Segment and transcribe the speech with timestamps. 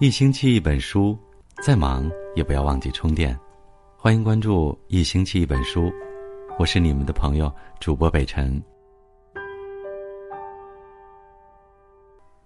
[0.00, 1.16] 一星期一本书，
[1.62, 3.38] 再忙也不要忘记充电。
[3.96, 5.88] 欢迎关注“一星期一本书”，
[6.58, 8.60] 我是你们的朋友主播北辰。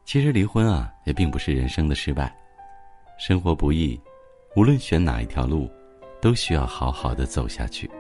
[0.05, 2.37] 其实离婚啊，也并不是人生的失败。
[3.19, 3.99] 生活不易，
[4.55, 5.71] 无论选哪一条路，
[6.21, 7.91] 都需要好好的走下去。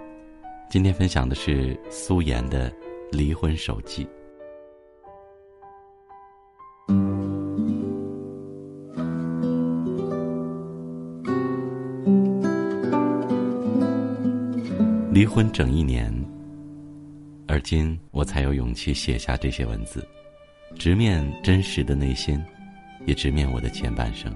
[0.68, 2.70] 今天分享的是苏妍的
[3.10, 4.06] 离婚手记。
[15.18, 16.14] 离婚整一年，
[17.48, 20.06] 而今我才有勇气写下这些文字，
[20.78, 22.40] 直面真实的内心，
[23.04, 24.32] 也直面我的前半生。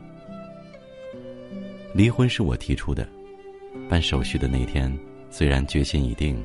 [1.95, 3.09] 离婚是我提出的，
[3.89, 4.93] 办手续的那天，
[5.31, 6.37] 虽然决心已定，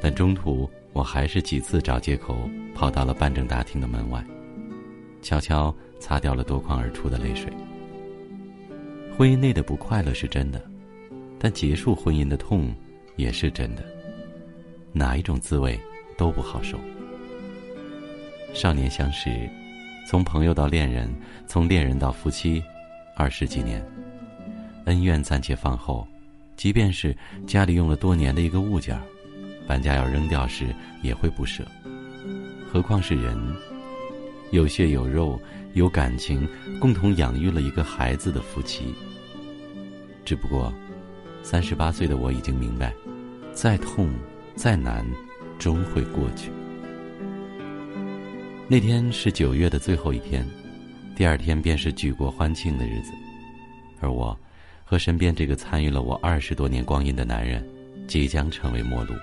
[0.00, 4.24] 但中途我还是几次找借口跑到了办证大厅的门外，
[5.22, 7.52] 悄悄擦掉了夺眶而出的泪水。
[9.18, 10.64] 婚姻内的不快乐是真的，
[11.36, 12.72] 但结束婚姻的痛。
[13.22, 13.84] 也是真的，
[14.92, 15.78] 哪一种滋味
[16.18, 16.78] 都不好受。
[18.52, 19.30] 少年相识，
[20.06, 21.08] 从朋友到恋人，
[21.46, 22.62] 从恋人到夫妻，
[23.16, 23.82] 二十几年，
[24.86, 26.06] 恩怨暂且放后，
[26.56, 29.00] 即便是家里用了多年的一个物件
[29.66, 31.64] 搬家要扔掉时也会不舍。
[32.70, 33.38] 何况是人，
[34.50, 35.40] 有血有肉
[35.74, 36.46] 有感情，
[36.80, 38.92] 共同养育了一个孩子的夫妻。
[40.24, 40.72] 只不过，
[41.42, 42.92] 三十八岁的我已经明白。
[43.54, 44.10] 再痛，
[44.56, 45.06] 再难，
[45.58, 46.50] 终会过去。
[48.66, 50.46] 那天是九月的最后一天，
[51.14, 53.12] 第二天便是举国欢庆的日子，
[54.00, 54.36] 而我，
[54.84, 57.62] 和身边这个参与了我二十多年光阴的男人，
[58.08, 59.14] 即将成为陌路。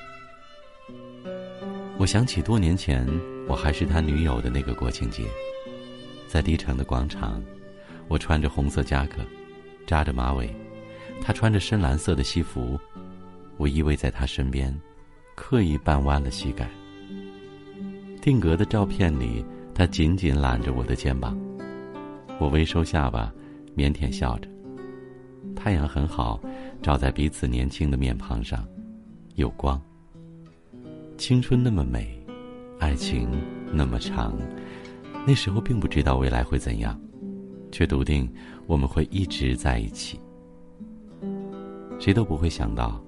[1.97, 3.05] 我想起多年前
[3.47, 5.23] 我还是他女友的那个国庆节，
[6.27, 7.43] 在低城的广场，
[8.07, 9.21] 我穿着红色夹克，
[9.87, 10.49] 扎着马尾，
[11.19, 12.79] 他穿着深蓝色的西服。
[13.59, 14.73] 我依偎在他身边，
[15.35, 16.65] 刻意半弯了膝盖。
[18.21, 19.43] 定格的照片里，
[19.75, 21.37] 他紧紧揽着我的肩膀。
[22.39, 23.29] 我微收下巴，
[23.75, 24.49] 腼腆笑着。
[25.57, 26.39] 太阳很好，
[26.81, 28.65] 照在彼此年轻的面庞上，
[29.35, 29.79] 有光。
[31.17, 32.17] 青春那么美，
[32.79, 33.29] 爱情
[33.73, 34.37] 那么长。
[35.27, 36.97] 那时候并不知道未来会怎样，
[37.73, 38.31] 却笃定
[38.67, 40.17] 我们会一直在一起。
[41.99, 43.03] 谁都不会想到。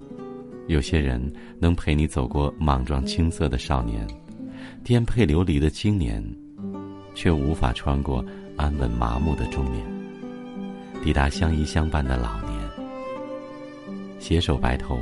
[0.68, 1.22] 有些人
[1.60, 4.08] 能陪你走过莽撞青涩的少年，
[4.84, 6.24] 颠沛流离的青年，
[7.14, 8.24] 却无法穿过
[8.56, 9.86] 安稳麻木的中年，
[11.04, 12.62] 抵达相依相伴的老年。
[14.20, 15.00] 携手白头，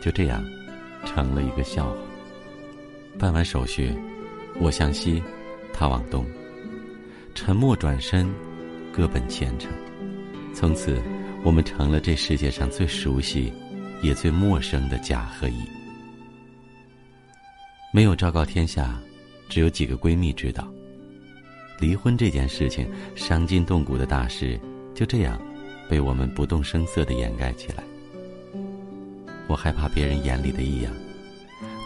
[0.00, 0.44] 就这样，
[1.04, 1.96] 成了一个笑话。
[3.18, 3.92] 办完手续，
[4.60, 5.22] 我向西，
[5.72, 6.24] 他往东，
[7.34, 8.28] 沉默转身，
[8.92, 9.72] 各奔前程。
[10.52, 11.02] 从此，
[11.42, 13.52] 我们成了这世界上最熟悉。
[14.04, 15.64] 也最陌生的甲和乙，
[17.90, 19.00] 没有昭告天下，
[19.48, 20.70] 只有几个闺蜜知道。
[21.80, 24.60] 离婚这件事情，伤筋动骨的大事，
[24.94, 25.40] 就这样
[25.88, 27.82] 被我们不动声色的掩盖起来。
[29.48, 30.92] 我害怕别人眼里的异样，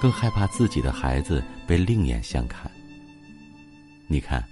[0.02, 2.68] 更害怕自己的孩子被另眼相看。
[4.08, 4.44] 你看，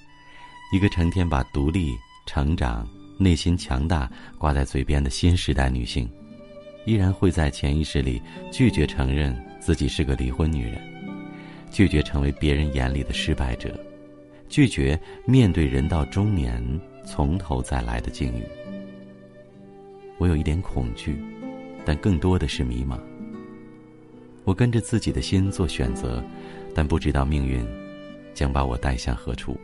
[0.73, 1.97] 一个成天把独立、
[2.27, 2.89] 成长、
[3.19, 6.09] 内心强大挂在嘴边的新时代女性。
[6.87, 10.81] 依然会在潜意识里拒绝承认自己是个离婚女人，
[11.71, 13.79] 拒绝成为别人眼里的失败者，
[14.49, 16.63] 拒绝面对人到中年
[17.05, 18.43] 从头再来的境遇。
[20.17, 21.19] 我有一点恐惧，
[21.85, 22.99] 但更多的是迷茫。
[24.45, 26.25] 我跟着自己的心做选择，
[26.73, 27.67] 但不知道命运
[28.33, 29.59] 将把我带向何处。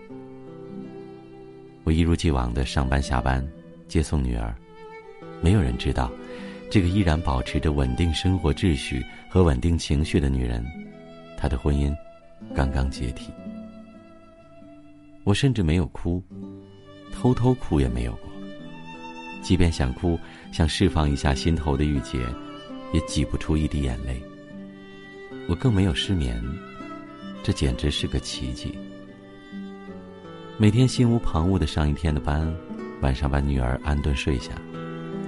[1.84, 3.46] 我一如既往的上班下班，
[3.86, 4.52] 接送女儿，
[5.40, 6.10] 没有人知道。
[6.72, 10.64] 这个依然保持着稳定生活秩序和稳定情绪的女人，
[11.36, 11.94] 她的婚姻
[12.54, 13.30] 刚刚解体。
[15.22, 16.24] 我甚至没有哭，
[17.12, 18.32] 偷偷哭也没有过。
[19.42, 20.18] 即便想哭，
[20.50, 22.20] 想释放一下心头的郁结，
[22.94, 24.18] 也挤不出一滴眼泪。
[25.48, 26.42] 我更没有失眠，
[27.42, 28.74] 这简直是个奇迹。
[30.56, 32.50] 每天心无旁骛的上一天的班，
[33.02, 34.52] 晚上把女儿安顿睡下。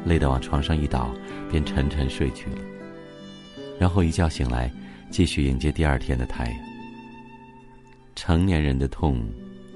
[0.04, 1.10] 累得往床上一倒，
[1.50, 2.58] 便沉沉睡去了。
[3.78, 4.70] 然后一觉醒来，
[5.10, 6.54] 继续迎接第二天的太阳。
[8.14, 9.26] 成年人的痛，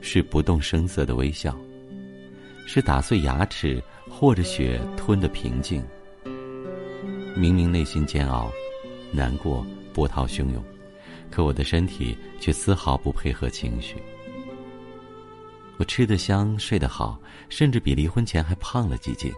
[0.01, 1.59] 是不动声色的微笑，
[2.67, 5.83] 是打碎牙齿或者血吞的平静。
[7.35, 8.51] 明明内心煎熬、
[9.13, 10.63] 难过、波涛汹涌，
[11.31, 13.97] 可我的身体却丝毫不配合情绪。
[15.77, 19.33] 我吃得香，睡得好，甚至比离婚前还胖了几斤。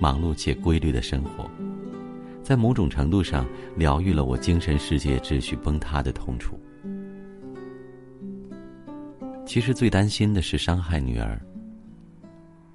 [0.00, 1.50] 忙碌且规律的生活，
[2.42, 3.46] 在某种程度上
[3.76, 6.58] 疗愈了我精神世界秩序崩塌的痛楚。
[9.44, 11.40] 其实最担心的是伤害女儿。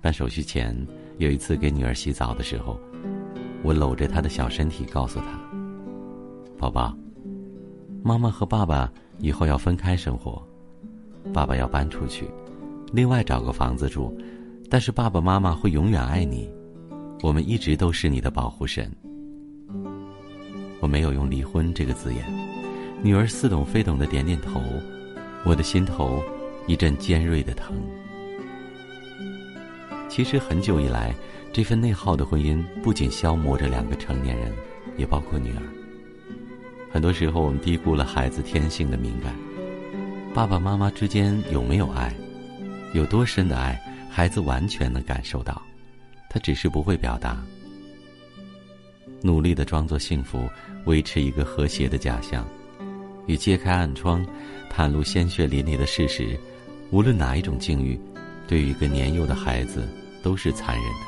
[0.01, 0.75] 办手续前，
[1.17, 2.79] 有一次给女儿洗澡的时候，
[3.63, 5.39] 我搂着她的小身体，告诉她
[6.57, 6.97] ：“宝宝，
[8.03, 10.45] 妈妈和爸爸以后要分开生活，
[11.31, 12.27] 爸爸要搬出去，
[12.91, 14.13] 另外找个房子住，
[14.69, 16.51] 但是爸爸妈妈会永远爱你。”
[17.23, 18.91] 我们一直都是你的保护神。
[20.81, 22.21] 我没有用“离婚”这个字眼，
[23.01, 24.61] 女儿似懂非懂的点点头，
[25.45, 26.21] 我的心头
[26.67, 27.77] 一阵尖锐的疼。
[30.09, 31.15] 其实很久以来，
[31.53, 34.53] 这份内耗的婚姻不仅消磨着两个成年人，
[34.97, 35.61] 也包括女儿。
[36.91, 39.33] 很多时候，我们低估了孩子天性的敏感。
[40.33, 42.13] 爸爸妈妈之间有没有爱，
[42.93, 45.61] 有多深的爱，孩子完全能感受到。
[46.33, 47.37] 他只是不会表达，
[49.21, 50.49] 努力的装作幸福，
[50.85, 52.43] 维持一个和谐的假象，
[53.27, 54.25] 与揭开暗疮、
[54.67, 56.35] 袒露鲜血淋漓的事实，
[56.89, 57.99] 无论哪一种境遇，
[58.47, 59.87] 对于一个年幼的孩子
[60.23, 60.99] 都是残忍的。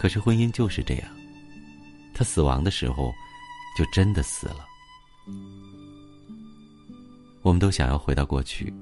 [0.00, 1.08] 可是婚姻就是这样，
[2.12, 3.14] 他死亡的时候，
[3.78, 4.66] 就真的死了。
[7.42, 8.74] 我们都想要回到过去，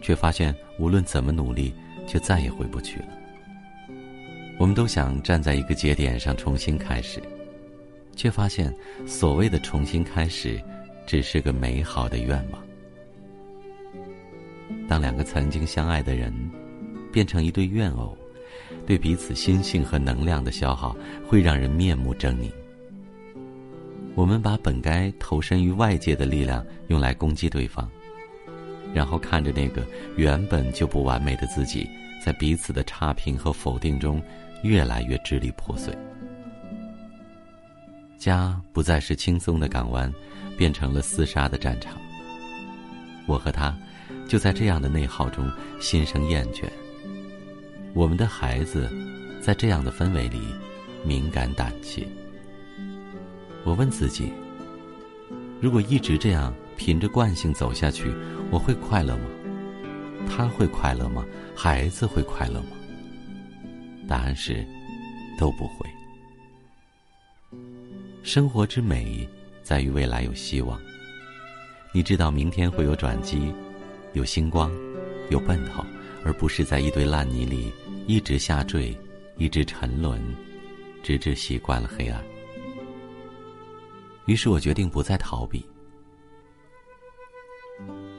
[0.00, 1.74] 却发现无论怎么努力，
[2.06, 3.17] 却再也回不去了。
[4.58, 7.22] 我们都想站在一个节点上重新开始，
[8.16, 8.74] 却发现
[9.06, 10.60] 所谓的重新开始，
[11.06, 12.60] 只是个美好的愿望。
[14.88, 16.32] 当两个曾经相爱的人
[17.12, 18.18] 变成一对怨偶，
[18.84, 22.50] 对彼此心性和能量的消耗会让人面目狰狞。
[24.16, 27.88] 我们把本该投身于外界的力量用来攻击对方，
[28.92, 31.88] 然后看着那个原本就不完美的自己，
[32.24, 34.20] 在彼此的差评和否定中。
[34.62, 35.96] 越来越支离破碎，
[38.18, 40.12] 家不再是轻松的港湾，
[40.56, 41.96] 变成了厮杀的战场。
[43.26, 43.76] 我和他，
[44.26, 45.50] 就在这样的内耗中
[45.80, 46.64] 心生厌倦。
[47.94, 48.90] 我们的孩子，
[49.40, 50.40] 在这样的氛围里，
[51.04, 52.06] 敏感胆怯。
[53.64, 54.32] 我问自己：
[55.60, 58.12] 如果一直这样凭着惯性走下去，
[58.50, 59.24] 我会快乐吗？
[60.28, 61.24] 他会快乐吗？
[61.54, 62.77] 孩子会快乐吗？
[64.08, 64.66] 答案是，
[65.38, 65.86] 都不会。
[68.22, 69.28] 生活之美，
[69.62, 70.80] 在于未来有希望。
[71.92, 73.52] 你知道明天会有转机，
[74.14, 74.72] 有星光，
[75.30, 75.84] 有奔头，
[76.24, 77.72] 而不是在一堆烂泥里
[78.06, 78.96] 一直下坠，
[79.36, 80.20] 一直沉沦，
[81.02, 82.24] 直至习惯了黑暗。
[84.24, 85.64] 于是我决定不再逃避。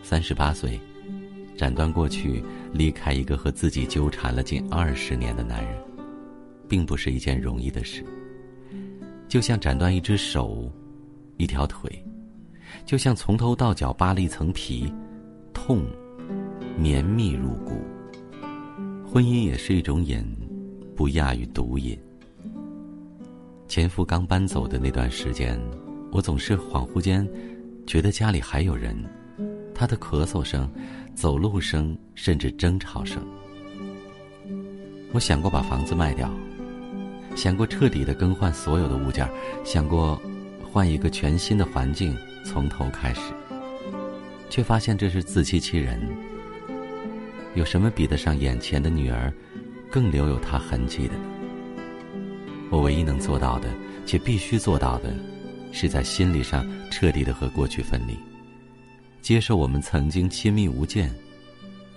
[0.03, 0.79] 三十八岁。
[1.59, 2.41] 斩断过去，
[2.71, 5.77] 离开一个和自己纠缠了近二十年的男人，
[6.69, 8.01] 并不是一件容易的事。
[9.27, 10.71] 就像斩断一只手，
[11.35, 12.01] 一条腿，
[12.85, 14.89] 就像从头到脚扒了一层皮，
[15.53, 15.81] 痛，
[16.77, 17.73] 绵密入骨。
[19.05, 20.23] 婚姻也是一种瘾，
[20.95, 21.99] 不亚于毒瘾。
[23.67, 25.59] 前夫刚搬走的那段时间，
[26.09, 27.29] 我总是恍惚间，
[27.85, 28.95] 觉得家里还有人，
[29.79, 30.69] 他的咳嗽声。
[31.15, 33.21] 走路声，甚至争吵声。
[35.11, 36.31] 我想过把房子卖掉，
[37.35, 39.29] 想过彻底的更换所有的物件，
[39.65, 40.21] 想过
[40.71, 43.33] 换一个全新的环境，从头开始。
[44.49, 45.99] 却发现这是自欺欺人。
[47.53, 49.33] 有什么比得上眼前的女儿，
[49.91, 51.23] 更留有她痕迹的呢？
[52.69, 53.67] 我唯一能做到的，
[54.05, 55.13] 且必须做到的，
[55.73, 58.17] 是在心理上彻底的和过去分离。
[59.21, 61.13] 接受我们曾经亲密无间，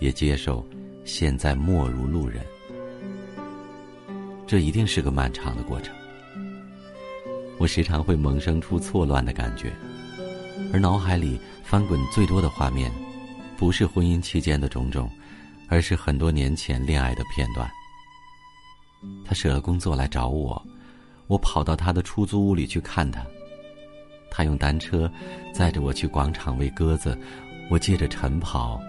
[0.00, 0.67] 也接受
[1.05, 2.45] 现在莫如路人。
[4.47, 5.95] 这一定是个漫长的过程。
[7.59, 9.73] 我时常会萌生出错乱的感觉，
[10.73, 12.91] 而脑海里翻滚最多的画面，
[13.57, 15.11] 不是婚姻期间的种种，
[15.69, 17.71] 而是很多年前恋爱的片段。
[19.25, 20.61] 他舍了工作来找我，
[21.29, 23.25] 我跑到他的出租屋里去看他。
[24.34, 25.12] 他用单车
[25.52, 27.16] 载着我去广场喂鸽子，
[27.68, 28.80] 我借着晨跑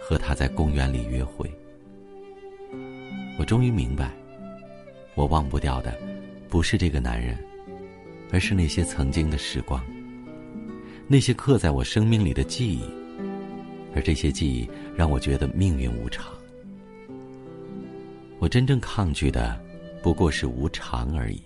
[0.00, 1.48] 和他在公园里约会。
[3.38, 4.10] 我终于明白，
[5.14, 5.96] 我忘不掉的
[6.48, 7.38] 不是这个男人，
[8.32, 9.80] 而是那些曾经的时光，
[11.06, 12.82] 那些刻在我生命里的记忆，
[13.94, 16.26] 而这些记忆让我觉得命运无常。
[18.40, 19.56] 我真正抗拒的
[20.02, 21.40] 不过是无常而已。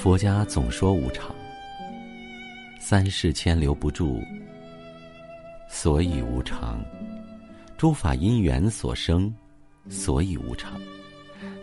[0.00, 1.34] 佛家总说无常，
[2.78, 4.22] 三世牵留不住，
[5.68, 6.80] 所以无常。
[7.76, 9.34] 诸法因缘所生，
[9.88, 10.80] 所以无常。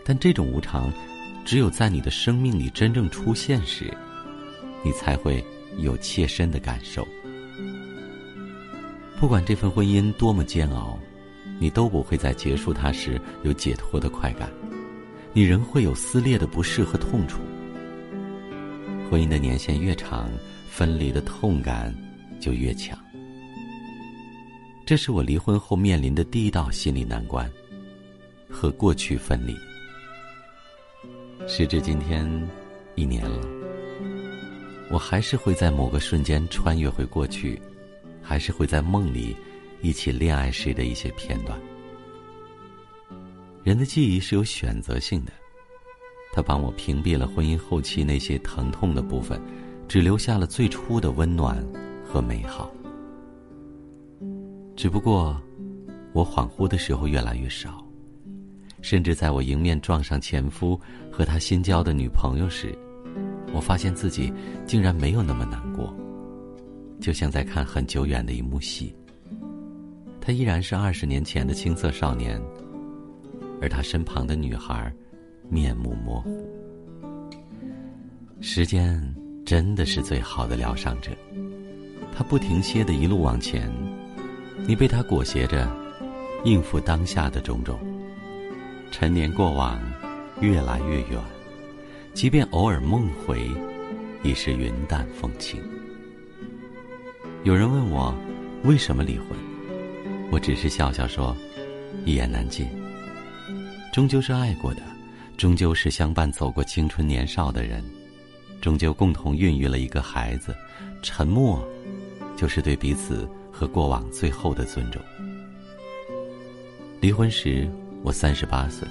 [0.04, 0.92] 但这种无常，
[1.46, 3.90] 只有在你的生命里真正出现时，
[4.84, 5.42] 你才会
[5.78, 7.08] 有切身的感受。
[9.18, 10.98] 不管这份婚姻多么煎熬，
[11.58, 14.50] 你都不会在结束它时有解脱的快感，
[15.32, 17.40] 你仍会有撕裂的不适和痛楚。
[19.08, 20.28] 婚姻的年限越长，
[20.68, 21.94] 分离的痛感
[22.40, 22.98] 就越强。
[24.84, 27.50] 这是我离婚后面临的第一道心理难关，
[28.50, 29.56] 和过去分离。
[31.48, 32.28] 时至今天，
[32.96, 33.46] 一年了，
[34.90, 37.60] 我还是会在某个瞬间穿越回过去，
[38.20, 39.36] 还是会在梦里
[39.82, 41.56] 一起恋爱时的一些片段。
[43.62, 45.32] 人的记忆是有选择性的，
[46.36, 49.40] 他帮我屏蔽了婚姻后期那些疼痛的部分，
[49.88, 51.66] 只留下了最初的温暖
[52.04, 52.70] 和美好。
[54.76, 55.40] 只不过，
[56.12, 57.82] 我恍惚的时候越来越少，
[58.82, 60.78] 甚至在我迎面撞上前夫
[61.10, 62.76] 和他新交的女朋友时，
[63.54, 64.30] 我发现自己
[64.66, 65.90] 竟然没有那么难过，
[67.00, 68.94] 就像在看很久远的一幕戏。
[70.20, 72.38] 他依然是二十年前的青涩少年，
[73.58, 74.92] 而他身旁的女孩，
[75.48, 76.46] 面目模糊。
[78.40, 79.02] 时间
[79.44, 81.10] 真的是最好的疗伤者，
[82.14, 83.70] 他不停歇的一路往前。
[84.66, 85.70] 你被他裹挟着，
[86.44, 87.78] 应付当下的种种。
[88.90, 89.78] 陈年过往，
[90.40, 91.20] 越来越远，
[92.14, 93.50] 即便偶尔梦回，
[94.22, 95.60] 已是云淡风轻。
[97.44, 98.14] 有人问我，
[98.64, 99.28] 为什么离婚？
[100.32, 101.36] 我只是笑笑说，
[102.04, 102.66] 一言难尽。
[103.92, 104.82] 终究是爱过的，
[105.36, 107.84] 终究是相伴走过青春年少的人，
[108.60, 110.54] 终究共同孕育了一个孩子。
[111.02, 111.62] 沉默，
[112.36, 113.28] 就是对彼此。
[113.58, 115.00] 和过往最后的尊重。
[117.00, 117.66] 离婚时，
[118.02, 118.86] 我三十八岁，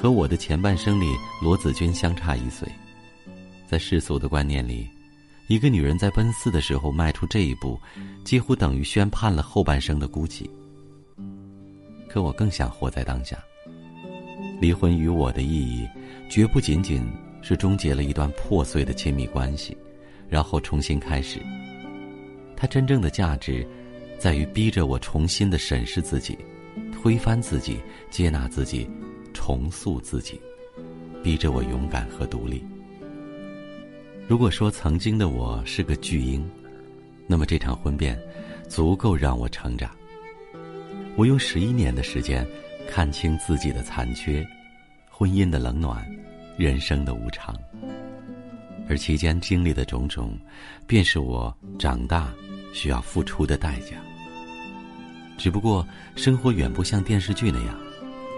[0.00, 1.06] 和我的前半生里
[1.42, 2.68] 罗子君相差一岁。
[3.66, 4.88] 在世俗的观念里，
[5.48, 7.76] 一个女人在奔四的时候迈出这一步，
[8.24, 10.48] 几乎等于宣判了后半生的孤寂。
[12.08, 13.36] 可我更想活在当下。
[14.60, 15.88] 离婚与我的意义，
[16.28, 17.06] 绝不仅仅
[17.42, 19.76] 是终结了一段破碎的亲密关系，
[20.28, 21.40] 然后重新开始。
[22.56, 23.66] 它真正的价值，
[24.18, 26.38] 在于逼着我重新的审视自己，
[26.90, 27.78] 推翻自己，
[28.10, 28.88] 接纳自己，
[29.34, 30.40] 重塑自己，
[31.22, 32.64] 逼着我勇敢和独立。
[34.26, 36.44] 如果说曾经的我是个巨婴，
[37.26, 38.18] 那么这场婚变，
[38.68, 39.90] 足够让我成长。
[41.14, 42.46] 我用十一年的时间，
[42.88, 44.46] 看清自己的残缺，
[45.10, 46.04] 婚姻的冷暖，
[46.56, 47.54] 人生的无常，
[48.88, 50.38] 而其间经历的种种，
[50.86, 52.32] 便是我长大。
[52.72, 53.96] 需要付出的代价。
[55.38, 57.74] 只不过，生活远不像电视剧那样，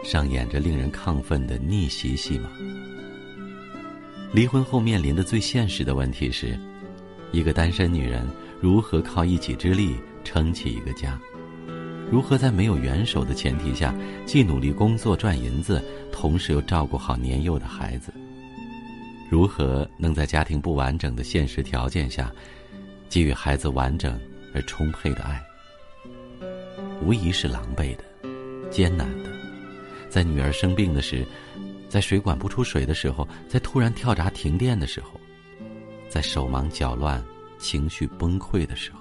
[0.04, 2.48] 上演着令人亢奋的逆袭戏码。
[4.32, 6.56] 离婚后面临的最现实的问题是，
[7.32, 8.24] 一个单身女人
[8.60, 11.18] 如何靠一己之力撑起一个家？
[12.10, 18.12] 如何在没有援手的前提下，既努力工作赚银子，同时又照顾好年幼的孩子？
[19.30, 22.32] 如何能在家庭不完整的现实条件下？
[23.10, 24.18] 给予孩子完整
[24.54, 25.42] 而充沛的爱，
[27.02, 28.04] 无疑是狼狈的、
[28.70, 29.30] 艰难的。
[30.10, 31.26] 在女儿生病的时，
[31.88, 35.18] 在水管不出水的时候，在突然跳闸停电的时候，
[36.08, 37.22] 在手忙脚乱、
[37.58, 38.98] 情绪崩溃的时候，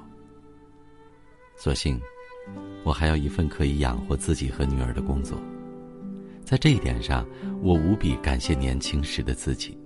[1.58, 2.00] 所幸
[2.88, 5.38] 我还有一份可以养活自己和女儿的工作。
[6.46, 7.28] 在这一点上，
[7.62, 9.78] 我无比感谢年轻时的自己，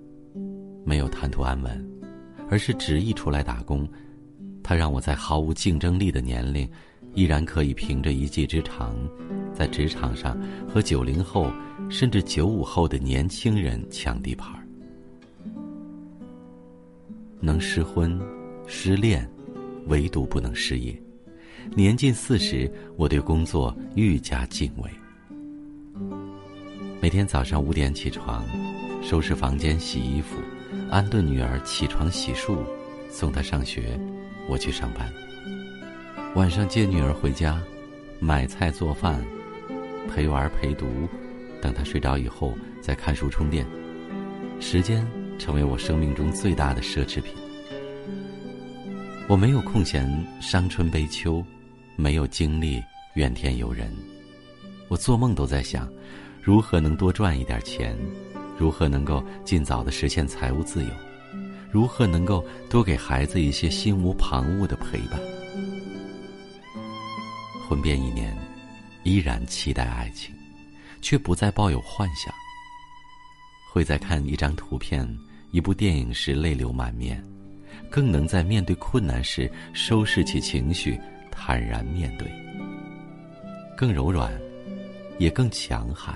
[0.86, 1.84] 没有贪图安稳，
[2.48, 3.89] 而是执意出来打工。
[4.62, 6.70] 他让我在毫无竞争力的年龄，
[7.15, 8.96] 依然可以凭着一技之长，
[9.51, 10.39] 在职场上
[10.70, 11.51] 和九零后
[11.89, 14.62] 甚至九五后的年轻人抢地盘儿
[17.39, 18.22] 能失婚、
[18.67, 19.27] 失恋，
[19.88, 20.96] 唯独不能失业。
[21.75, 24.89] 年近四十，我对工作愈加敬畏。
[27.01, 28.45] 每天早上五点起床，
[29.01, 30.37] 收拾房间、洗衣服，
[30.89, 32.57] 安顿女儿起床洗漱，
[33.09, 33.99] 送她上学。
[34.49, 35.11] 我去上班，
[36.35, 37.61] 晚上接女儿回家，
[38.19, 39.23] 买菜做饭，
[40.09, 40.87] 陪玩陪读，
[41.61, 43.65] 等她睡着以后再看书充电。
[44.59, 45.07] 时间
[45.39, 47.33] 成为我生命中最大的奢侈品。
[49.27, 50.05] 我没有空闲
[50.41, 51.43] 伤春悲秋，
[51.95, 53.89] 没有精力怨天尤人。
[54.89, 55.89] 我做梦都在想，
[56.41, 57.97] 如何能多赚一点钱，
[58.57, 60.89] 如何能够尽早的实现财务自由。
[61.71, 65.17] 如何能够多给孩子一些心无旁骛的陪伴？
[67.69, 68.37] 婚变一年，
[69.03, 70.35] 依然期待爱情，
[71.01, 72.33] 却不再抱有幻想。
[73.71, 75.07] 会在看一张图片、
[75.51, 77.23] 一部电影时泪流满面，
[77.91, 80.98] 更能在面对困难时收拾起情绪，
[81.29, 82.31] 坦然面对。
[83.75, 84.31] 更柔软，
[85.19, 86.15] 也更强悍；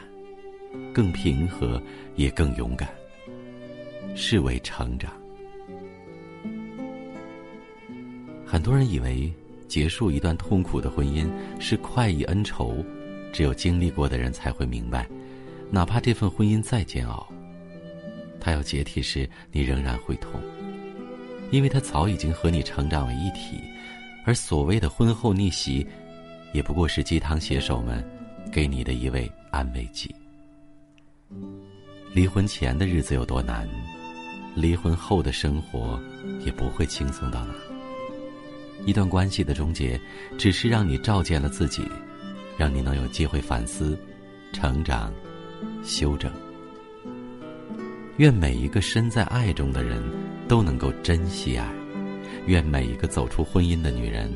[0.94, 1.82] 更平和，
[2.16, 2.90] 也更勇敢。
[4.16, 5.12] 是为成长。
[8.46, 9.30] 很多人以为
[9.68, 11.28] 结束一段痛苦的婚姻
[11.60, 12.86] 是快意恩仇，
[13.34, 15.06] 只有经历过的人才会明白，
[15.70, 17.28] 哪怕这份婚姻再煎熬，
[18.40, 20.40] 它要解体时，你仍然会痛，
[21.52, 23.62] 因为他早已经和你成长为一体。
[24.26, 25.86] 而所谓的婚后逆袭，
[26.52, 28.04] 也不过是鸡汤写手们
[28.52, 30.14] 给你的一味安慰剂。
[32.12, 33.68] 离婚前的日子有多难？
[34.56, 36.02] 离婚后的生活
[36.46, 37.54] 也不会轻松到哪。
[38.86, 40.00] 一段关系的终结，
[40.38, 41.84] 只是让你照见了自己，
[42.58, 44.00] 让你能有机会反思、
[44.54, 45.14] 成长、
[45.84, 46.32] 修正。
[48.18, 50.02] 愿每一个身在爱中的人
[50.48, 51.68] 都能够珍惜爱，
[52.46, 54.32] 愿每一个走出婚姻的女人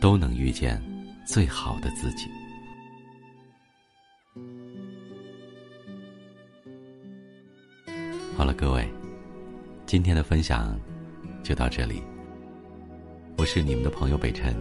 [0.00, 0.82] 都能遇见
[1.24, 2.28] 最好的自己。
[8.36, 8.88] 好了，各位。
[9.86, 10.76] 今天的分享
[11.42, 12.02] 就到这里。
[13.36, 14.56] 我是你们的朋友北辰，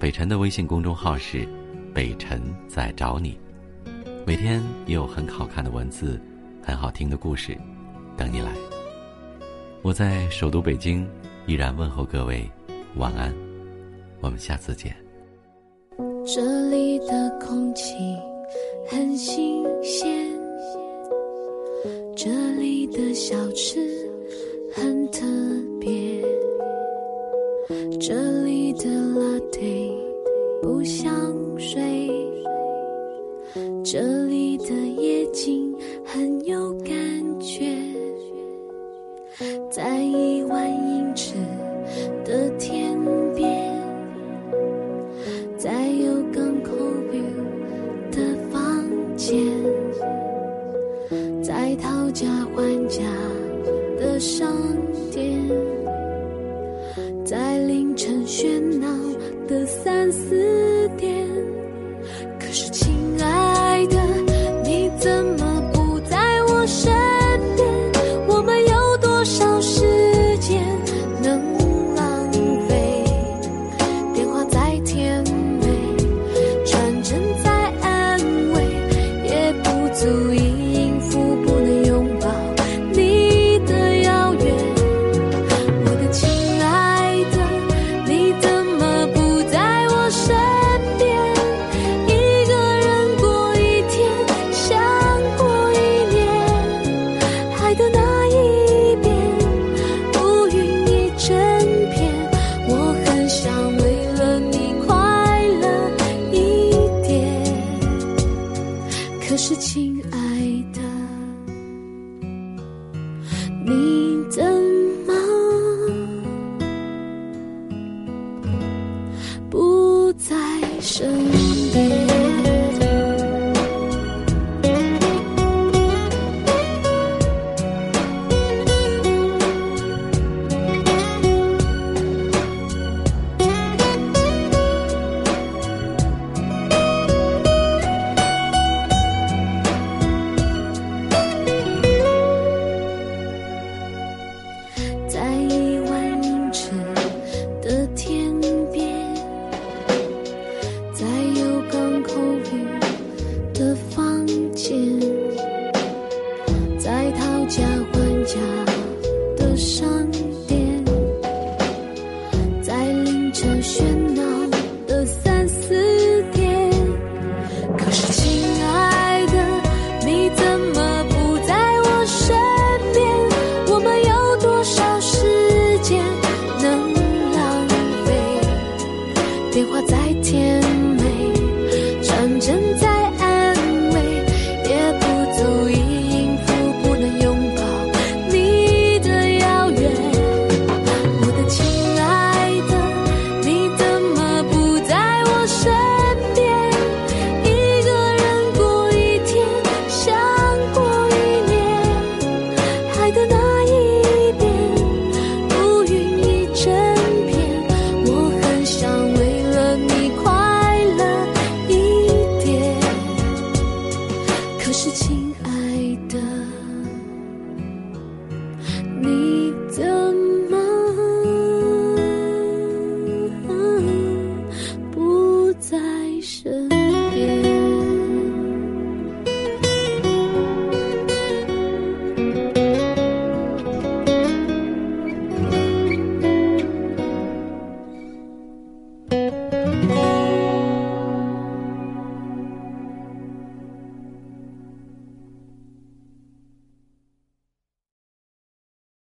[0.00, 1.46] 北辰的微信公众号是
[1.94, 3.38] “北辰在找你”，
[4.26, 6.20] 每天也有很好看的文字，
[6.60, 7.56] 很好听的故事
[8.16, 8.67] 等你来。
[9.82, 11.08] 我在首都北京，
[11.46, 12.48] 依然问候各位
[12.96, 13.32] 晚安，
[14.20, 14.94] 我们下次见。
[16.26, 17.94] 这里的空气
[18.88, 20.28] 很新鲜，
[22.16, 23.78] 这里的小吃。
[24.74, 25.24] 很特
[57.28, 59.07] 在凌晨喧闹。